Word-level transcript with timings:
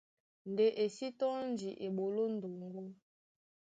Ndé 0.51 0.65
e 0.83 0.85
sí 0.95 1.07
tɔ́ndi 1.19 1.69
eɓoló 1.85 2.23
ndoŋgó. 2.35 2.83